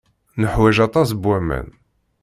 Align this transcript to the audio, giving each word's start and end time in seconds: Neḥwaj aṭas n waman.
Neḥwaj 0.41 0.77
aṭas 0.87 1.09
n 1.13 1.17
waman. 1.23 1.67